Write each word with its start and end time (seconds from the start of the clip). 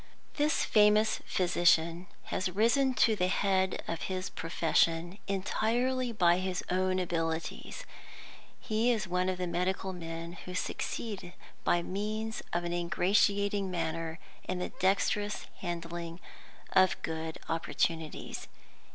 This 0.33 0.65
famous 0.65 1.17
physician 1.27 2.07
has 2.33 2.49
risen 2.49 2.95
to 2.95 3.15
the 3.15 3.27
head 3.27 3.83
of 3.87 4.01
his 4.09 4.31
profession 4.31 5.19
entirely 5.27 6.11
by 6.11 6.39
his 6.39 6.63
own 6.71 6.97
abilities. 6.97 7.85
He 8.59 8.91
is 8.91 9.07
one 9.07 9.29
of 9.29 9.37
the 9.37 9.45
medical 9.45 9.93
men 9.93 10.37
who 10.45 10.55
succeed 10.55 11.33
by 11.63 11.83
means 11.83 12.41
of 12.51 12.63
an 12.63 12.73
ingratiating 12.73 13.69
manner 13.69 14.17
and 14.45 14.59
the 14.59 14.69
dexterous 14.69 15.45
handling 15.57 16.19
of 16.73 16.99
good 17.03 17.37
opportunities. 17.47 18.47